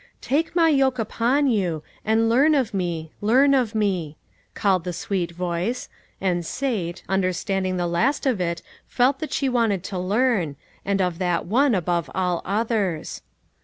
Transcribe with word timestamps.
"Take 0.21 0.55
my 0.55 0.69
yoke 0.69 0.97
upon 0.97 1.45
you, 1.45 1.83
and 2.03 2.27
learn 2.27 2.55
of 2.55 2.73
Me, 2.73 3.11
learn 3.21 3.53
of 3.53 3.75
Me," 3.75 4.17
called 4.55 4.83
the 4.83 4.93
sweet 4.93 5.29
voice, 5.29 5.89
and 6.19 6.43
Sate, 6.43 7.03
understanding 7.07 7.77
the 7.77 7.85
last 7.85 8.25
of 8.25 8.41
it 8.41 8.63
felt 8.87 9.19
that 9.19 9.31
she 9.31 9.47
wanted 9.47 9.83
to 9.83 9.97
^arn, 9.97 10.55
and 10.83 11.03
of 11.03 11.19
that 11.19 11.45
One 11.45 11.75
above 11.75 12.09
all 12.15 12.41
others. 12.45 13.21